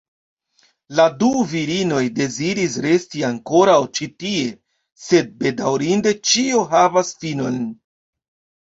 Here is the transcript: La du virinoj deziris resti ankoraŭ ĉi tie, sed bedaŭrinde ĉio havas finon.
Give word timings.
La 0.99 1.03
du 1.23 1.27
virinoj 1.51 1.99
deziris 2.21 2.77
resti 2.87 3.23
ankoraŭ 3.29 3.77
ĉi 3.99 4.09
tie, 4.25 4.43
sed 5.05 5.33
bedaŭrinde 5.45 6.19
ĉio 6.33 6.69
havas 6.77 7.15
finon. 7.23 7.63